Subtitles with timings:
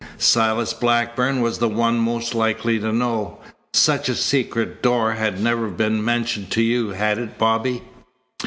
[0.17, 3.37] Silas Blackburn was the one most likely to know.
[3.71, 7.83] Such a secret door had never been mentioned to you, had it, Bobby?"